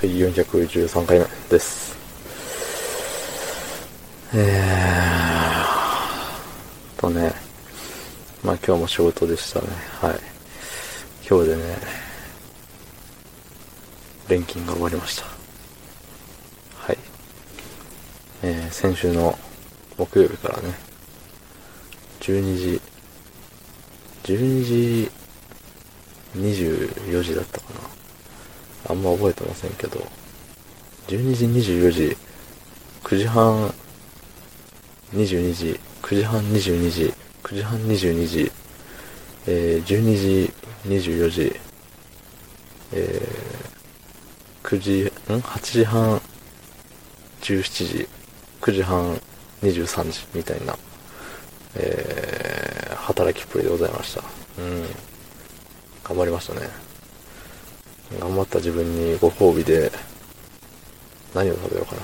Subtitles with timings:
[0.00, 1.94] はい、413回目です。
[4.32, 7.30] えーとね、
[8.42, 9.66] まあ今日も仕事でしたね。
[10.00, 10.18] はい。
[11.28, 11.76] 今日でね、
[14.26, 15.26] 錬金が終わりました。
[16.78, 16.98] はい。
[18.42, 19.38] えー、先週の
[19.98, 20.72] 木曜日からね、
[22.20, 22.80] 12時、
[24.24, 25.10] 12時
[26.36, 27.80] 24時だったかな。
[28.88, 30.00] あんま覚えてませんけど、
[31.08, 32.16] 12時24時、
[33.02, 33.74] 9時半
[35.14, 38.52] 22時、9時半22時、9時半22時、
[39.46, 40.52] えー、12時
[40.86, 41.60] 24時、
[42.92, 45.02] えー、9時、
[45.32, 46.20] ん ?8 時半
[47.40, 48.08] 17時、
[48.60, 49.20] 9時半
[49.62, 50.76] 23時みたいな、
[51.76, 54.22] えー、働きっぷりでございました。
[54.58, 54.82] うん。
[56.04, 56.89] 頑張りましたね。
[58.18, 59.92] 頑張った自分にご褒美で、
[61.34, 62.02] 何を食べようかな。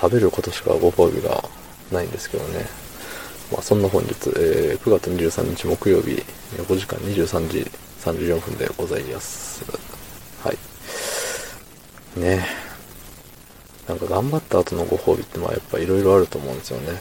[0.00, 1.44] 食べることしかご褒美が
[1.92, 2.64] ないんですけどね。
[3.52, 6.22] まあそんな本日、えー、9月23日木曜日、
[6.56, 7.70] 5時間23時
[8.00, 9.64] 34分でございます。
[10.42, 10.58] はい。
[12.20, 12.44] ね
[13.86, 16.98] なんか頑張った後のご褒美ってまあやっぱ色々あると思うんですよね。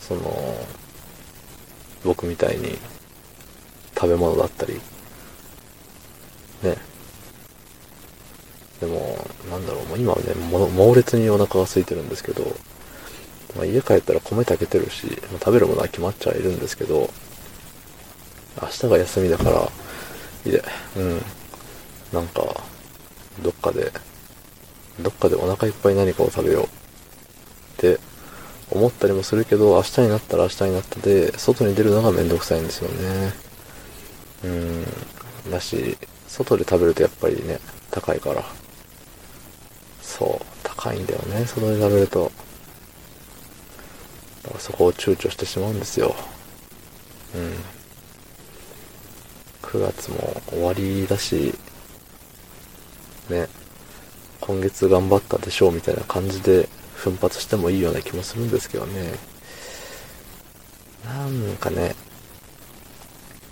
[0.00, 0.66] その、
[2.04, 2.78] 僕みたいに
[3.94, 4.80] 食べ物だったり、
[6.64, 6.76] ね。
[8.80, 9.16] でも、
[9.50, 12.44] なんだろう、もう今はね、猛烈にお腹が空いてるんですけど、
[13.56, 17.10] まあ、家帰ったら米炊けてるし、まあ、食べるものは決まっちゃいるんですけど、
[18.60, 19.70] 明日が休みだから、
[20.46, 20.62] いえ、
[20.96, 21.22] うん、
[22.12, 22.42] なんか、
[23.42, 23.92] どっかで、
[25.00, 26.68] どっかでお腹いっぱい何かを食べようっ
[27.78, 27.98] て
[28.70, 33.32] 思ったりもするけど、明日になったら明日になったで、外に出るのがめんどくさいんですよね。
[34.44, 35.96] うん、だし、
[36.34, 37.60] 外で食べるとやっぱりね、
[37.92, 38.44] 高いから。
[40.02, 42.32] そう、高いんだよね、外で食べると。
[44.42, 46.16] だからそこを躊躇してしまうんですよ。
[47.36, 47.54] うん。
[49.62, 51.54] 9月も終わりだし、
[53.30, 53.46] ね、
[54.40, 59.14] 今月頑張ったでしょうみたいな感じで奮発してもいいような気もするんですけどね。
[61.04, 61.94] なんかね、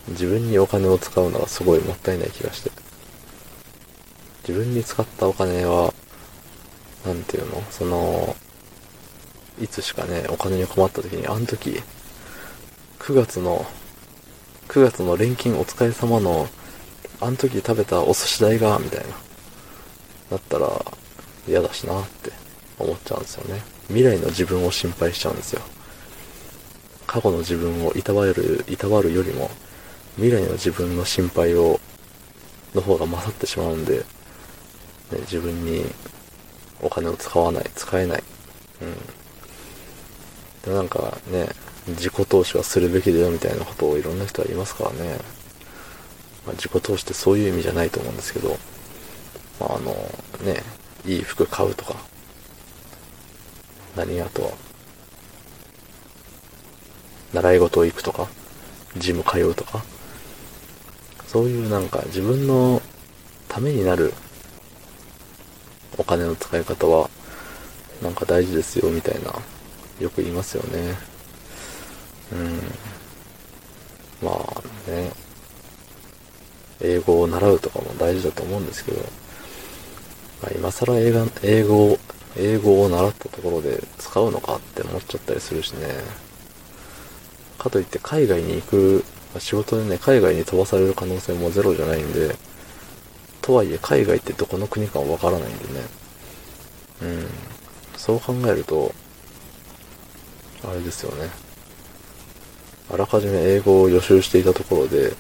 [0.08, 2.81] 自分にお金を使うのはすごいもったいない気がして。
[4.46, 5.94] 自分に使ったお金は、
[7.06, 7.62] なんていうの？
[7.70, 8.36] その、
[9.60, 11.80] いつしかね、お金に困った時に、あの時、
[12.98, 13.64] 9月の、
[14.68, 16.48] 9月の錬金お疲れ様の、
[17.20, 19.06] あの時食べたお寿司代が、みたいな。
[20.30, 20.84] だったら、
[21.46, 22.32] 嫌だしなって
[22.78, 23.62] 思っちゃうんですよね。
[23.88, 25.62] 未来の自分を心配しちゃうんですよ。
[27.06, 29.50] 過去の自分をいたわる、いたわるよりも、
[30.16, 31.80] 未来の自分の心配を、
[32.74, 34.04] の方が勝ってしまうんで、
[35.12, 35.84] ね、自分に
[36.80, 38.22] お金を使わない、使えない。
[38.80, 40.72] うん。
[40.72, 41.48] で、なんかね、
[41.88, 45.18] 自己投資はするべきだよみたいなことをいろんな人は言いますからね。
[46.46, 48.56] まあ、自己投資ってそういう意味じゃないと思うんですけど、
[49.60, 49.92] まあ、あの、
[50.44, 50.62] ね、
[51.04, 51.96] いい服買うとか、
[53.96, 54.50] 何あとは、
[57.32, 58.28] 習い事を行くとか、
[58.96, 59.84] ジム通うとか、
[61.26, 62.82] そういうなんか自分の
[63.48, 64.12] ためになる
[66.16, 67.08] 金の使い方は
[68.02, 69.32] なんか大事ですよみたいな
[70.00, 70.94] よく言いますよね。
[72.32, 72.60] うん。
[74.22, 75.10] まあね、
[76.80, 79.00] 英語を習うとかも大事だと思うんですけど、
[80.42, 81.98] まあ、今更英語英語
[82.36, 85.88] 英語を習ったところで使うのかって思っちゃったりするしね。
[87.58, 89.04] かといって海外に行く
[89.38, 92.36] 仕事でね、海外に飛ばされる可能性もゼロじゃないんで、
[93.40, 96.01] とはいえ海外ってどこの国かわからないんでね。
[97.02, 97.26] うん。
[97.96, 98.94] そう考えると、
[100.64, 101.30] あれですよね。
[102.92, 105.12] あらかじめ英語を予習していたところで、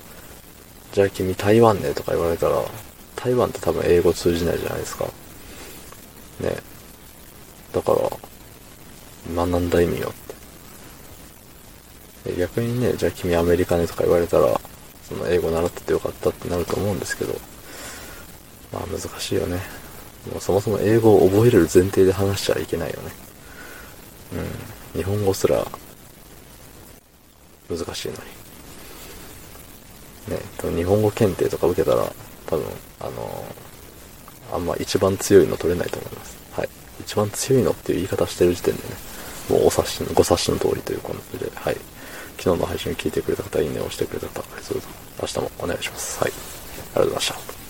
[0.92, 2.62] じゃあ君台湾ねとか言われたら、
[3.16, 5.06] 台湾って多分英語通じないじゃないですか。
[6.40, 6.56] ね。
[7.72, 8.10] だから、
[9.34, 10.12] 学んだ意味よっ
[12.24, 14.60] て逆にね、じゃあ君アメリカねとか言われたら、
[15.02, 17.34] その英語習っててよかったってなると思うんですけど、
[18.72, 19.81] まあ難しいよね。
[20.30, 23.12] もうそもそも英語を覚えれる前提で話しちゃいけないよね。
[24.94, 25.00] うん。
[25.00, 25.66] 日本語すら
[27.68, 28.20] 難しいのに。
[30.28, 32.12] ね、多分日本語検定とか受けたら、
[32.46, 32.64] 多分、
[33.00, 36.36] あのー、あんま一番強いの取れないと思います。
[36.52, 36.68] はい。
[37.00, 38.94] 一番強いのっていう言い方してる時点でね、
[39.50, 41.76] もうお察しの、ご察しの通りという感じで、はい。
[42.38, 46.20] 昨日の配信を聞いてくれた方、いいねを押してくれた方、それぞれ明日もお願いします。
[46.20, 46.32] はい。
[46.32, 46.40] あり
[46.94, 47.61] がとうございました。